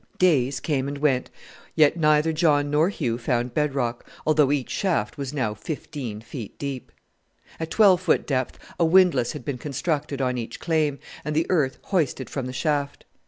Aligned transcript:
Days 0.17 0.59
came 0.59 0.87
and 0.87 0.97
went; 0.97 1.29
yet 1.75 1.95
neither 1.95 2.33
John 2.33 2.71
nor 2.71 2.89
Hugh 2.89 3.19
found 3.19 3.53
bed 3.53 3.75
rock, 3.75 4.03
although 4.25 4.51
each 4.51 4.71
shaft 4.71 5.15
was 5.15 5.31
now 5.31 5.53
fifteen 5.53 6.21
feet 6.21 6.57
deep. 6.57 6.91
At 7.59 7.69
twelve 7.69 8.01
foot 8.01 8.25
depth 8.25 8.57
a 8.79 8.83
windlass 8.83 9.33
had 9.33 9.45
been 9.45 9.59
constructed 9.59 10.19
on 10.19 10.39
each 10.39 10.59
claim, 10.59 10.97
and 11.23 11.35
the 11.35 11.45
earth 11.51 11.77
hoisted 11.83 12.31
from 12.31 12.47
the 12.47 12.51
shaft. 12.51 13.05